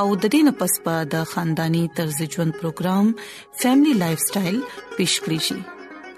[0.00, 3.06] او د دې نه پس پا د خاندانی طرز ژوند پروګرام
[3.62, 4.58] فیملی لایف سټایل
[4.96, 5.58] پیش کړی شي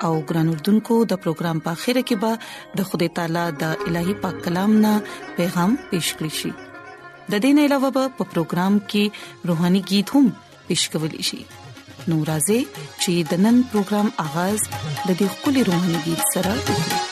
[0.08, 2.32] او ګران اردوونکو د پروګرام په خیره کې به
[2.80, 4.92] د خدای تعالی د الهي پاک کلام نه
[5.40, 6.50] پیغام پیش کړی شي
[7.30, 9.04] د دې نه علاوه په پروګرام کې
[9.52, 10.26] روهاني गीत هم
[10.70, 11.38] پیش کول شي
[12.10, 12.60] نورازې
[13.02, 14.58] چې د نن پروګرام اغاز
[15.06, 17.09] د دې خولي روهاني गीत سره وکړي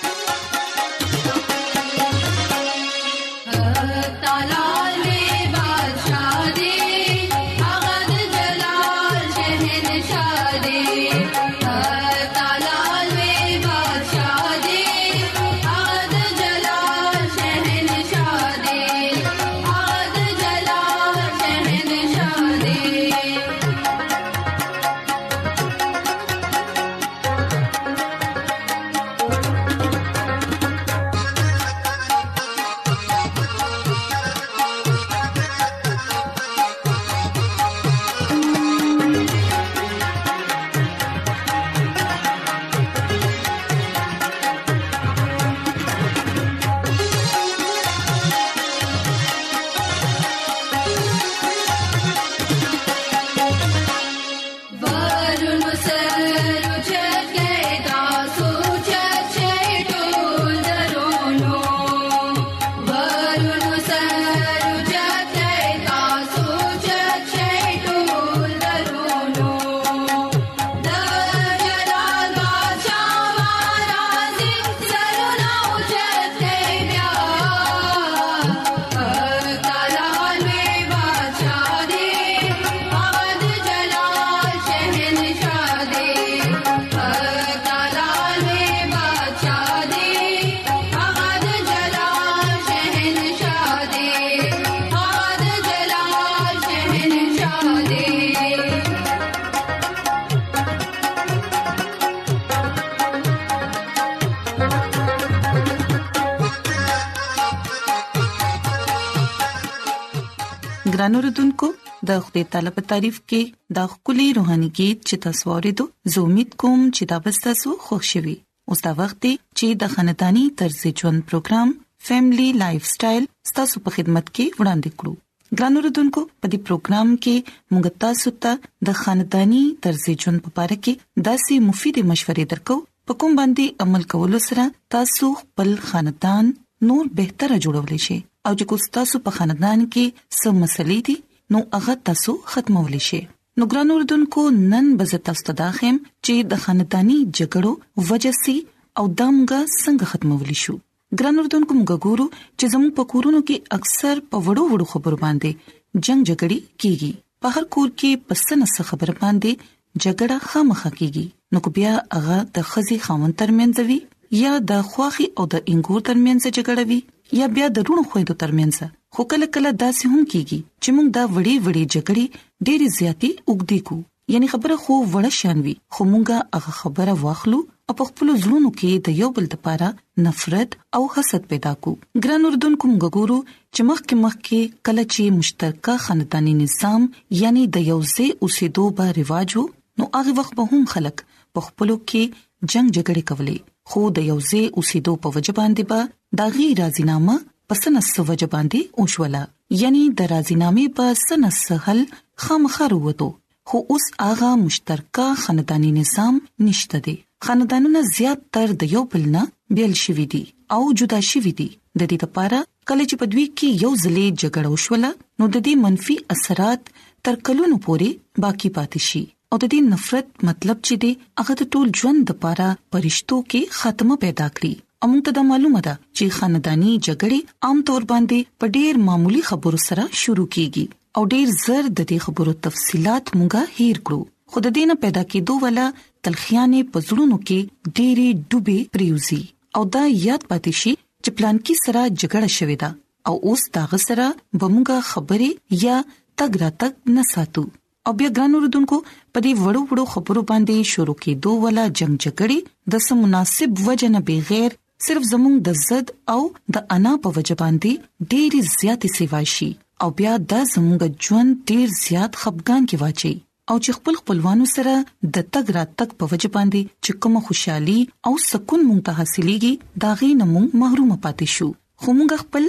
[111.09, 111.67] ګران اوردونکو
[112.09, 113.45] د خپل طالب تعریف کې
[113.77, 115.85] د خولي روحاني गीत چې تاسو ورته
[116.17, 118.35] زه امید کوم چې دا به تاسو خوشحالي
[118.75, 121.73] اوس دا وخت چې د خاندانی طرز ژوند پروګرام
[122.09, 123.29] فیملی لایف سټایل
[123.61, 128.91] تاسو په خدمت کې وړاندې کړو ګران اوردونکو په دې پروګرام کې موږ تاسو ته
[128.91, 132.79] د خاندانی طرز ژوند په اړه کې داسې مفیدی مشورې درکو
[133.11, 136.57] په کوم باندې عمل کول سره تاسو خپل خاندان
[136.93, 141.15] نور بهتره جوړولی شئ او چې کوم تاسو په خاندان کې سم مسلې دي
[141.55, 143.19] نو هغه تاسو ختمول شي
[143.63, 147.73] نو ګران اردوونکو نن به تاسو ته داخم چې د خاندانی جګړو
[148.13, 148.55] وجسي
[149.03, 150.77] او دمګه څنګه ختمول شو
[151.19, 152.27] ګران اردوونکو موږ ګورو
[152.59, 157.13] چې زموږ په کورونو کې اکثر په وړو وړو خبرو باندې جنگ جګړې کیږي
[157.45, 162.39] په هر کور کې پسنه څه خبر باندې جګړه خامخه کیږي نو کو بیا هغه
[162.59, 164.01] د خزي خاوند ترمنځ وي
[164.45, 167.01] یا د خواخي او د انګور ترمنځ جګړه وي
[167.37, 168.77] یا بیا د رونو خويندو ترمنځ
[169.17, 172.25] خو کله کله داسې هم کیږي چې موږ دا وړي وړي جګړې
[172.67, 173.99] ډېری زیاتی وګدي کو
[174.35, 177.59] یعنی خبره خو وړه شانوي خو مونږه هغه خبره واخلو
[177.91, 179.89] او په خپل ځلونو کې د یو بل لپاره
[180.27, 181.95] نفرت او حسد پیدا کو
[182.25, 187.09] ګران اردن کوم ګورو چې مخکې مخکې کله چې مشترکه خاندانی نظام
[187.43, 189.67] یعنی د یو ځای اوسېدو به رواجو
[190.03, 192.45] نو هغه وخت به هم خلک په خپل کې
[192.75, 196.65] جنگ جګړه کولې خو د یو ځای اوسېدو په وجه باندې به با دا غي
[196.79, 197.35] راضینامه
[197.73, 199.43] په سنس وجه باندې اوښوله
[199.83, 202.01] یعنی د راضینامې په سنس حل
[202.47, 203.29] خامخره وته
[203.73, 206.35] خو اوس هغه مشترکه خاندانی نظام
[206.69, 207.17] نشته دی
[207.47, 209.43] خاندانونه زیات تر د یو بل نه
[209.79, 210.43] بیل شوي دي
[210.77, 212.59] او جدا شوي دي د دې لپاره
[212.89, 216.83] کله چې په دوی کې یو ځلې جګړه وشوله نو د دې منفي اثرات
[217.29, 221.73] تر کلونو پورې باقی پاتې شي او د دې نفرت مطلب چې دی هغه د
[221.77, 224.75] ټول ژوند لپاره پرشتو کې خاتمه پیدا کړي
[225.07, 229.79] امون ته د معلومه ده چې خاندانی جګړې عام طور باندې په ډېر معمولی خبرو
[229.89, 230.85] سره شروع کیږي
[231.17, 234.21] او ډېر زر د دې خبرو تفصيلات مونږه هیر کړو
[234.55, 235.85] خود دینه پیدا کېدو ولا
[236.29, 237.59] تلخیانې پزړونو کې
[237.99, 239.39] ډېری ډوبې پریوزي
[239.81, 240.93] او دا یاد پاتې شي
[241.25, 242.91] چې پلان کې سره جګړه شوې ده
[243.29, 244.29] او اوس دا غسرہ
[244.61, 245.97] بموږه خبرې یا
[246.39, 247.65] تګ را تک نه ساتو
[248.07, 248.97] او بیا ګران اوردونکو
[249.33, 252.59] په دې وړو وړو خبرو باندې شروع کېدو ولا جنگ جګړې
[252.95, 256.41] د سم مناسب وجنه بغیر صرف زموږ د زد او
[256.77, 257.93] د انا په وجبان دي
[258.31, 259.69] ډېری زیاتې سیواشي
[260.05, 263.35] او بیا د زموږ ژوند ډېر زیات خپګان کې واچي
[263.73, 264.95] او چې خپل خپلوانو سره
[265.35, 267.99] د تګ را تک په وجبان دي چې کومه خوشحالي
[268.31, 269.73] او سکون مونږ ته حاصلېږي
[270.05, 271.69] دا غي نه مونږ محروم پاتې شو
[272.01, 272.65] خو مونږ خپل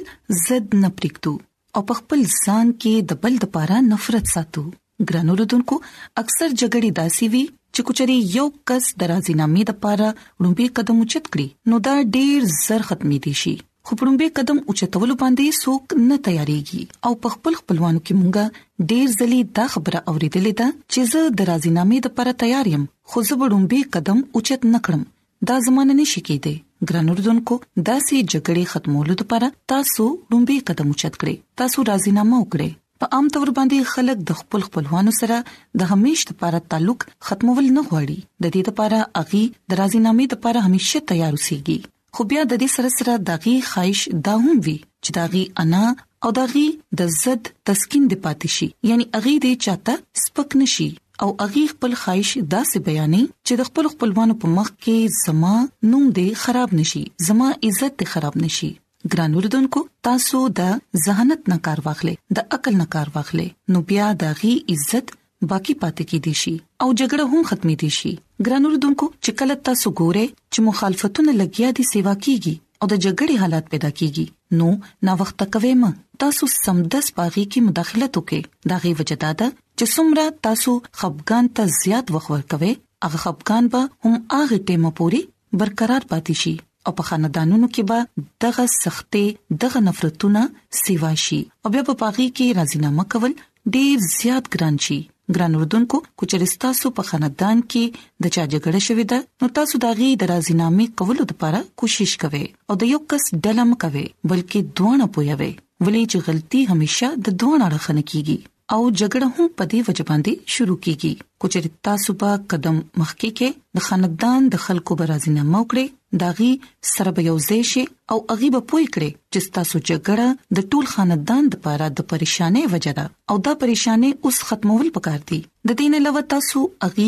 [0.46, 1.34] زد نه پریږدو
[1.78, 4.64] او خپل ځان کې د بل د پاره نفرت ساتو
[5.12, 5.76] ګرانو ردوونکو
[6.24, 7.44] اکثر جګړې داسي وي
[7.74, 12.48] چې کوچري یو کس درازي نامې د پاره وړومبي قدم اوچت کړي نو دا ډیر
[12.60, 13.54] زر ختمي دي شي
[13.88, 19.06] خو وړومبي قدم اوچتول باندې څوک نه تیاریږي او په خپل خپلوانو کې مونږه ډیر
[19.20, 22.84] ځلې دا خبره اوریدلې ده چې زه درازي نامې د پاره تیار یم
[23.14, 25.06] خو زه وړومبي قدم اوچت نکړم
[25.52, 27.56] دا زمانه نشي کېده ګرانوردونکو
[27.90, 32.70] داسې جګړې ختمولو لپاره تاسو لومبي قدم اوچت کړئ تاسو راضینامه وکړئ
[33.04, 35.36] په عام تور باندې خلک د خپل خپلوانو سره
[35.82, 39.44] د همیشت لپاره تعلق ختمول نه غواړي د دې لپاره اغي
[39.74, 41.78] درازي نامې لپاره همیشه تیار اوسېږي
[42.18, 45.84] خو بیا د دې سره سره داغي خواهش دا هم وی چې داغي انا
[46.28, 46.66] او داغي
[47.04, 50.90] د زد تسکین د پاتې شي یعنی اغي دې چاته سپک نشي
[51.26, 55.54] او اغي خپل خواهش دا سه بیانې چې د خپل خپلوانو په مخ کې زما
[55.92, 58.72] نوم دې خراب نشي زما عزت دې خراب نشي
[59.14, 64.08] ګران اوردونکو تاسو د ذهانت نه کار واخلې د عقل نه کار واخلې نو بیا
[64.24, 65.14] د غي عزت
[65.52, 66.54] باقی پاتې کې دي شي
[66.84, 68.12] او جګړه هم ختمې دي شي
[68.50, 73.36] ګران اوردونکو چې کله تاسو ګوره چې مخالفتونه لګیا دي سیوا کیږي او د جګړې
[73.46, 74.26] حالات پیدا کیږي
[74.60, 74.68] نو
[75.10, 75.82] نا وخت کویم
[76.26, 79.48] تاسو سمدس باغی کې مداخلت وکې دا غي وجدا ده
[79.78, 82.74] چې څومره تاسو خپګان ته زیات وخور کوي
[83.08, 85.24] هغه خپګان به هم هغه ټیمه پوری
[85.62, 86.56] برقرار پاتې شي
[86.88, 89.24] او په خاندانونو کې به دغه سختې
[89.66, 90.44] دغه نفرتونه
[90.82, 93.34] سیوا شي او بیا په پاغي کې راځینامه کول
[93.78, 95.00] ډیر زیات ګران شي
[95.38, 99.92] ګران وردونکو کوچریستا سو په خاندان کې د چا جګړه شوې ده نو تاسو دا
[100.00, 105.52] غي درازینامې کول لپاره کوشش کوئ او د یو کس دلم کوئ بلکې دوه پویوي
[105.58, 110.58] ولې چې غلطي هميشه د دوه اړخنه کیږي او جګړه هم په دې وجه باندې
[110.58, 117.12] شروع کیږي کوچریتا صبح قدم مخکې کې د خاندان د خلکو برازینامه وکړي داغي سره
[117.18, 120.28] به یوځای شي او هغه به پوي کړي چې تاسو جګړه
[120.60, 125.40] د ټول خاندان لپاره د پریشانې وجه ده او دا پریشانې اوس ختمول پکار دي
[125.42, 127.08] د دې نه لو تاسو هغه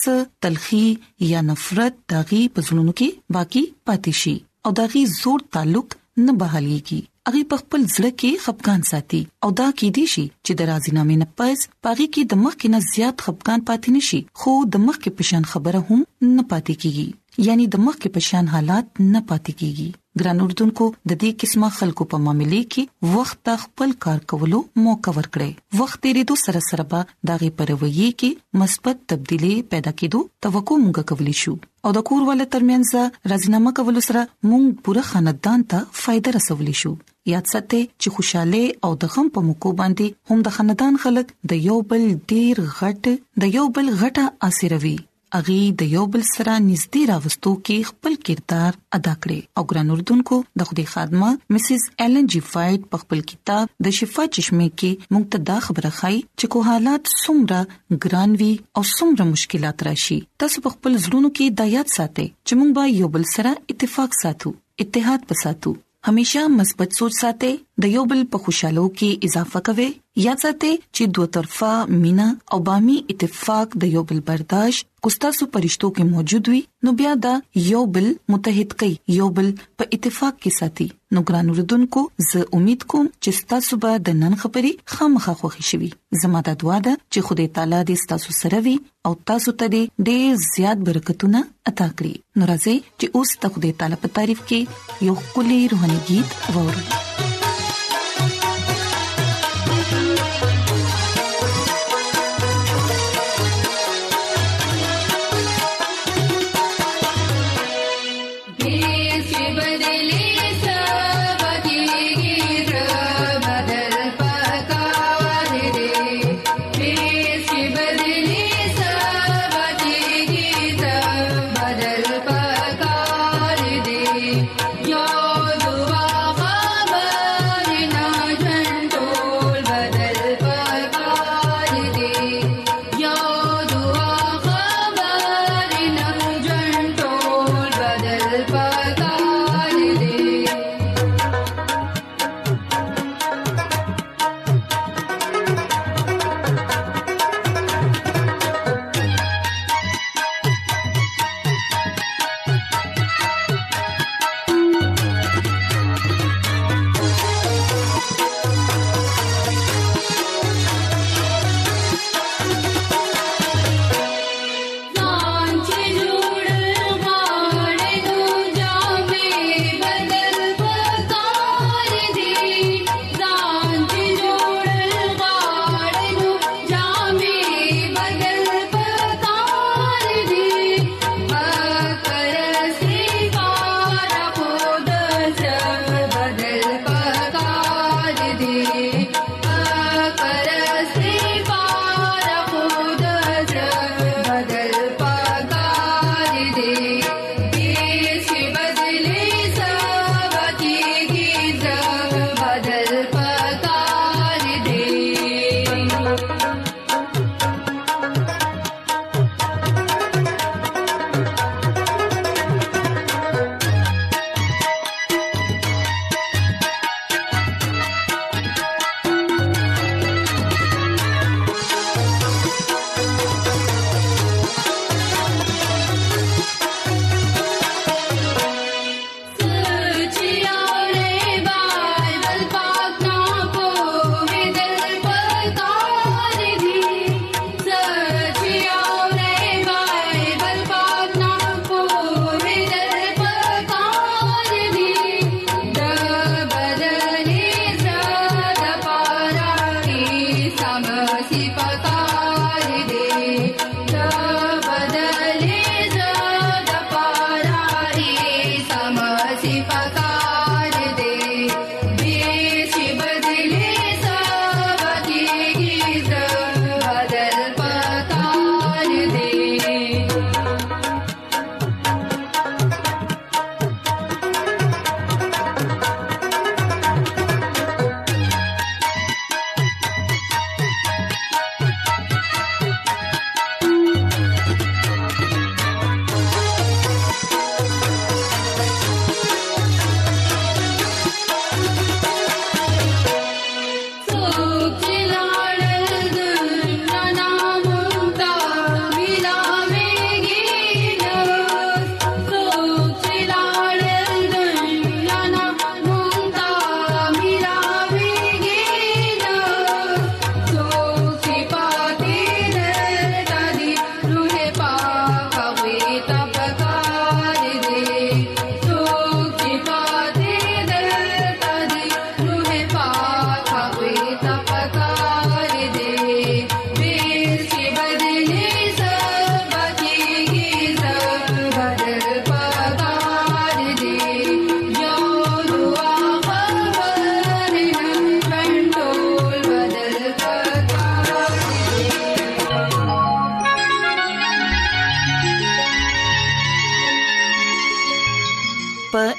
[0.45, 0.83] تلخی
[1.31, 4.35] یا نفرت داغي په زړونو کې باقی پاتې شي
[4.67, 5.87] او داغي زور تعلق
[6.25, 6.99] نه بحاليږي
[7.29, 11.23] هغه په خپل ځړه کې خپګان ساتي او دا کې دي شي چې د رازینامې
[11.23, 14.95] نه پز پاغي کې د مخ کې نه زیات خپګان پاتې نشي خو د مخ
[15.03, 15.99] کې پشان خبره هم
[16.35, 17.07] نه پاتې کیږي
[17.49, 19.89] یعنی د مخ کې پشان حالات نه پاتې کیږي
[20.19, 25.49] ګران اردوونکو د دې قسمه خلکو په معاملې کې وخت خپل کار کولو موقع ورکړي
[25.79, 28.29] وخت یې دوه سره سره به دغه پروي کې
[28.61, 31.51] مثبت تبدیلی پیدا کېدو توقع موږ کولی شو
[31.85, 36.91] او د کورواله ترمنځ راځینامه کول سره موږ پوره خاندان ته فائدہ رسولې شو
[37.33, 41.65] یاد ساتئ چې خوشاله او د غم په موکو باندې هم د خاندان خلک د
[41.69, 43.13] یو بل ډیر غټ
[43.45, 44.95] د یو بل غټه اثروي
[45.37, 50.37] اغي د یو بل سره نږدې راوستو کې خپل کردار ادا کړی او ګران اردوونکو
[50.61, 55.23] د خدي خادمه مسز ایلن جی فایټ په خپل کتاب د شفا چشمه کې موږ
[55.35, 57.59] ته دا خبره خای چې کو حالات څومره
[58.05, 62.53] ګران وي او څومره مشکلات راشي تاسو په خپل زړونو کې د یاد ساتئ چې
[62.59, 64.53] موږ به یو بل سره اتفاق ساتو
[64.85, 65.75] اتحاد پساتو
[66.07, 67.51] همیشه مثبت سوچ ساتئ
[67.83, 69.87] د یو بل په خوشحالو کې اضافه کوي
[70.25, 71.71] یا ځته چې دوه طرفه
[72.03, 72.27] مینا
[72.57, 77.11] او بامي اتفاق د یو بل برداشت کوستا سو پرشتو کې موجود وي نو بیا
[77.25, 77.33] دا
[77.71, 82.87] یو بل متحد کوي یو بل په اتفاق کې ساتي نو ګران وردونکو زه امید
[82.95, 85.77] کوم چې تاسو به د نن خبرې خامخا خوښ شي
[86.21, 90.31] زموږ د دعا ده چې خدای تعالی دې تاسو سره وي او تاسو ته ډېر
[90.53, 91.39] زیات برکتونه
[91.73, 94.59] عطا کړي نو راځي چې اوس تخ دې تعالی په تعریف کې
[95.07, 97.33] یو کلی روحاني गीत وورو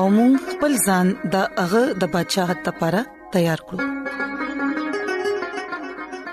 [0.00, 3.00] او موږ خپل ځان د هغه د بچاغت لپاره
[3.32, 3.88] تیار کړو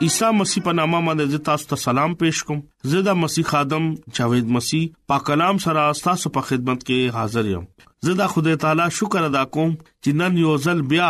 [0.06, 2.62] عیسی مسیح په نامه باندې تاسو ته سلام پېښ کوم
[2.94, 3.90] زه د مسیح خادم
[4.20, 7.66] جاوید مسیح پاک کلام سره تاسو په خدمت کې حاضر یم
[8.08, 11.10] زه د خدای تعالی شکر ادا کوم چې نن یو ځل بیا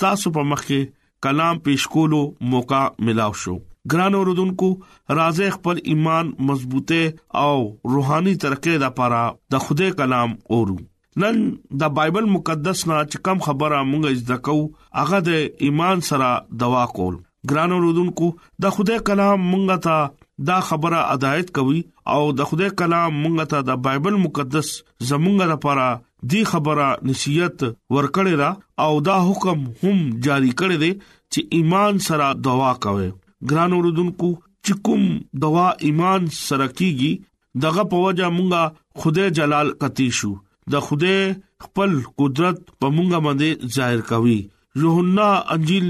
[0.00, 0.96] تاسو په مخ کې
[1.28, 2.22] کلام پېښ کولو
[2.56, 3.54] موقع ملاو شو
[3.94, 4.72] ګران اوردونکو
[5.20, 7.54] رازه خپل ایمان مضبوطه او
[7.96, 9.22] روحاني ترقې لپاره
[9.56, 10.76] د خوده کلام اورو
[11.22, 11.36] نن
[11.80, 14.54] د بایبل مقدس نه چې کم خبره مونږ زده کو
[15.00, 16.30] هغه د ایمان سره
[16.62, 17.18] دوا کول
[17.52, 18.30] ګران اوردونکو
[18.64, 21.82] د خدای کلام مونږ ته دا خبره ادایت کوي
[22.14, 24.70] او د خدای کلام مونږ ته د بایبل مقدس
[25.10, 25.86] زمونږ لپاره
[26.32, 28.50] دی خبره نصیحت ورکړې را
[28.86, 33.10] او دا حکم هم جاری کړی دی چې ایمان سره دوا کوي
[33.52, 35.06] ګران اوردونکو چې کوم
[35.46, 40.32] دوا ایمان سره کیږي دغه په وجه مونږه خدای جلال کتی شو
[40.72, 41.16] د خوده
[41.64, 41.90] خپل
[42.20, 44.38] قدرت په مونږه باندې ظاهر کوي
[44.82, 45.88] یوحنا انجیل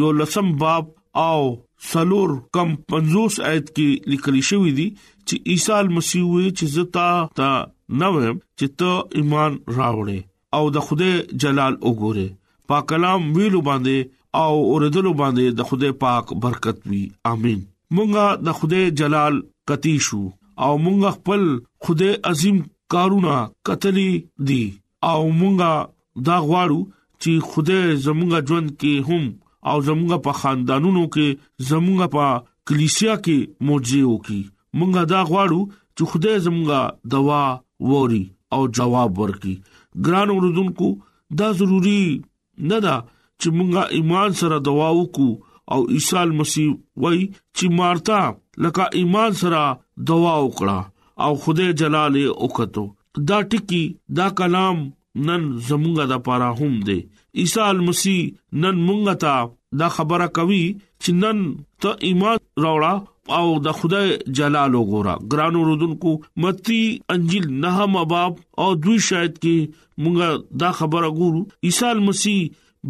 [0.00, 0.84] یو لسم باب
[1.28, 1.40] او
[1.90, 4.88] سلور کم 50 آیت کې لیکل شوی دی
[5.26, 7.08] چې عیسی مسیح وی چې زتا
[7.40, 7.48] تا
[8.00, 8.10] نو
[8.58, 10.18] چې ته ایمان راوړې
[10.56, 11.10] او د خوده
[11.44, 12.26] جلال وګوره
[12.72, 13.98] پاک کلام ویلو باندې
[14.44, 17.02] او اوردلو باندې د خوده پاک برکت وي
[17.32, 17.60] امين
[17.96, 19.34] مونږه د خوده جلال
[19.70, 20.22] کتی شو
[20.66, 21.42] او مونږ خپل
[21.86, 22.58] خوده عظیم
[22.92, 23.34] کارونه
[23.68, 24.10] قتلې
[24.48, 24.64] دي
[25.10, 25.72] او مونږه
[26.26, 26.80] دا غواړو
[27.22, 29.24] چې خوده زمونږه ژوند کې هم
[29.70, 31.26] او زمونږه په خاندانونو کې
[31.70, 32.26] زمونږه په
[32.66, 34.42] کلیسیا کې موجي وکي
[34.78, 35.60] مونږه دا غواړو
[35.96, 36.80] چې خوده زمونږه
[37.14, 37.44] دوا
[37.90, 39.54] ووري او جواب ورکي
[40.06, 40.88] ګران اوردونکو
[41.38, 42.02] دا ضروری
[42.70, 42.96] نه ده
[43.40, 45.30] چې مونږه ایمان سره دوا وکړو
[45.72, 46.68] او عیسی مسیح
[47.02, 47.20] وای
[47.56, 48.20] چې مارتا
[48.64, 49.62] لکه ایمان سره
[50.08, 50.78] دوا وکړه
[51.24, 52.84] او خدای جلال اوکتو
[53.28, 53.82] دا ټکی
[54.16, 54.78] دا کلام
[55.26, 56.96] نن زمونږه د پاره هم دی
[57.42, 58.20] عیسی مسیح
[58.64, 59.34] نن مونږه ته
[59.82, 61.40] دا خبره کوي چې نن
[61.82, 66.12] ته ایمان راوړه او د خدای جلال وګوره ګرانو رودونکو
[66.44, 66.82] متی
[67.16, 69.74] انجیل نه مباب او دوی شاید کې
[70.04, 72.40] مونږه دا خبره ګورو عیسی مسیح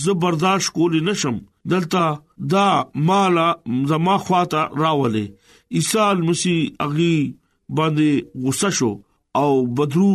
[0.04, 1.38] زه برداشت کولی نشم
[1.70, 2.20] دلته
[2.52, 2.66] دا
[3.08, 3.34] مال
[3.90, 5.24] زما خواته راولې
[5.80, 7.14] عیسی مسیح اغي
[7.76, 8.90] باندې غوسه شو
[9.40, 10.12] او بدرو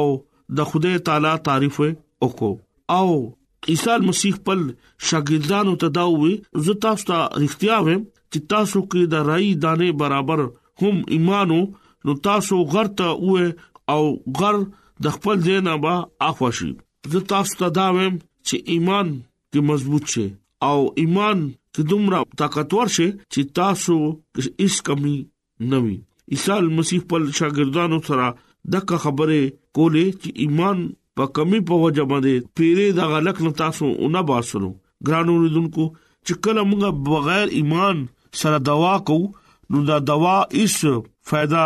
[0.57, 1.77] د خدای تعالی تعریف
[2.23, 2.55] وکاو
[2.99, 3.13] او
[3.73, 4.59] عیسی مسیح پر
[5.11, 6.33] شاګردانو ته دا وې
[6.67, 10.43] زه تاسو ته اړتیا وم چې تاسو کې د رای دانه برابر
[10.83, 11.61] هم ایمانو
[12.09, 13.47] نو تاسو غرته وې
[13.95, 14.03] او
[14.41, 14.61] غر
[15.07, 15.95] د خپل دینه با
[16.31, 16.71] اخواشي
[17.15, 18.15] زه تاسو ته دا وم
[18.49, 19.13] چې ایمان
[19.53, 20.27] کې مضبوط شي
[20.71, 23.99] او ایمان کې دومره طاقتور شي چې تاسو
[24.43, 25.19] هیڅ کمی
[25.73, 25.97] نه وي
[26.35, 28.29] عیسی مسیح پر شاګردانو سره
[28.71, 29.41] دغه خبره
[29.77, 30.79] کولې چې ایمان
[31.17, 34.71] په کمی په وجه باندې پیرې د غلک نه تاسو اونہ باسرو
[35.07, 35.87] ګرانو دونکو
[36.27, 38.05] چې کله موږ بغیر ایمان
[38.43, 39.19] سره دوا کو
[39.73, 41.65] نو دا دوا هیڅ फायदा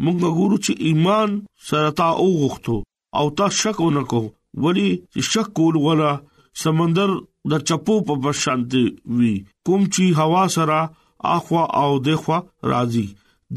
[0.03, 1.29] مونږ ګورو چې ایمان
[1.69, 2.77] سره تا اوغختو
[3.17, 4.21] او تا شک ونکو
[4.63, 6.11] ولی چې شک کول ولا
[6.63, 7.09] سمندر
[7.51, 8.71] د چپو په شانت
[9.17, 9.33] وی
[9.65, 10.79] کوم چې هوا سره
[11.37, 12.37] اخوا او دخوا
[12.71, 13.07] راځي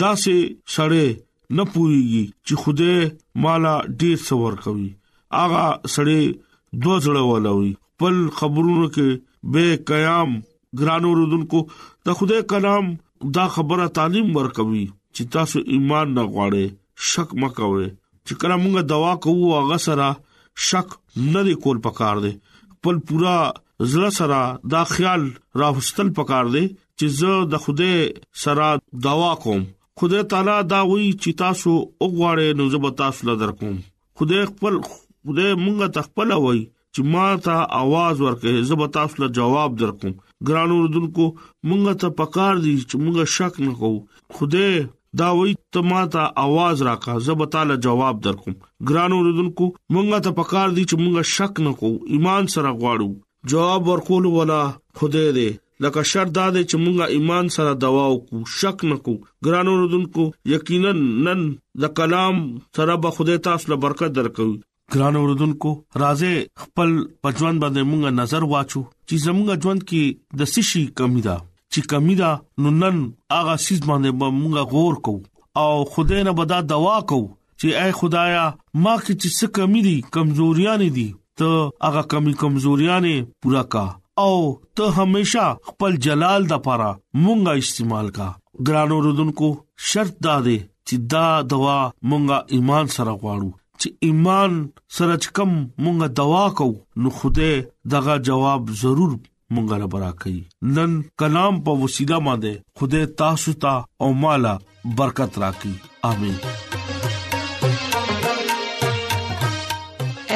[0.01, 0.37] دا سه
[0.75, 1.09] سړې
[1.57, 4.89] نه پوریږي چې خوده مالا ډیر څور کوي
[5.45, 5.65] اغه
[5.95, 6.23] سړې
[6.85, 9.09] دوځړه ولوي پل خبرونو کې
[9.53, 10.31] به قیام
[10.81, 11.61] ګرانو رودونکو
[12.07, 12.87] د خوده کلام
[13.37, 16.67] دا خبره تعلیم ورکوي چې تاسو ایمان نه غواړئ
[17.13, 17.87] شک مکوئ
[18.27, 20.09] چې کله موږ دوا کوو هغه سره
[20.71, 20.97] شک
[21.33, 22.33] نه دی کول پکار دی
[22.73, 24.41] خپل پورا زړه سره
[24.75, 25.27] دا خیال
[25.63, 27.95] راوستل پکار دی چې زه د خوده
[28.45, 28.69] سره
[29.09, 29.65] دوا کوم
[30.01, 33.75] خدای تعالی دا وی چې تاسو وګورئ نو زه به تاسو له درکوم
[34.21, 39.23] خدای خپل خدای مونږ ته خپل وای چې ما ته आवाज ورکړي زه به تاسو
[39.25, 40.17] له جواب درکوم
[40.49, 41.25] ګران اوردونکو
[41.69, 44.05] مونږ ته پکار دي چې مونږ شک نه کوو
[44.37, 44.73] خدای
[45.21, 48.55] دا وای ته ما ته आवाज راکا زه به تعالی جواب درکوم
[48.89, 53.09] ګران اوردونکو مونږ ته پکار دي چې مونږ شک نه کوو ایمان سره غواړو
[53.51, 54.63] جواب ورکول ولا
[54.99, 55.51] خدای دې
[55.85, 60.23] لکه شرط دا دی چې مونږه ایمان سره دوا وکړو شک نکو ګرانو رودونکو
[60.55, 60.93] یقینا
[61.25, 61.41] نن
[61.83, 62.37] د کلام
[62.77, 64.57] سره به خدای تاسو له برکت درکوي
[64.95, 65.71] ګران اوردونکو
[66.03, 66.91] راځي خپل
[67.23, 70.03] پجوان باندې مونږه نظر واچو چې زمونږه ژوند کې
[70.39, 71.37] د سشي کمی ده
[71.73, 72.31] چې کمی ده
[72.63, 72.97] نو نن
[73.37, 75.15] هغه سیس باندې مونږه غور کو
[75.65, 77.21] او خدای نه بدا دوا کو
[77.61, 78.45] چې اے خدایا
[78.83, 81.09] ما کې چې څه کمی دي کمزوریاں دي
[81.43, 81.51] ته
[81.89, 83.01] هغه کمی کمزوریاں
[83.43, 83.85] پورا کا
[84.29, 84.35] او
[84.77, 86.91] ته همیشا خپل جلال د پاره
[87.25, 88.29] مونږه استعمال کا
[88.67, 89.49] ګران اوردونکو
[89.93, 91.79] شرط ده چې دا دوا
[92.11, 93.51] مونږه ایمان سره غواړو
[93.83, 94.53] چې ایمان
[94.99, 95.51] سره کم
[95.85, 96.69] مونږه دوا کو
[97.05, 97.49] نو خوده
[97.95, 99.13] دغه جواب ضرور
[99.55, 100.37] مونږه را برکای
[100.79, 103.75] نن کلام په وسیله باندې خوده تاسو ته
[104.07, 104.55] او مالا
[105.01, 105.75] برکت راکړي
[106.13, 106.37] امين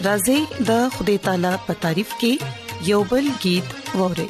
[0.05, 0.39] راځي
[0.71, 2.61] د خدای تعالی په تعریف کې
[2.93, 4.29] یوبل गीत اورئ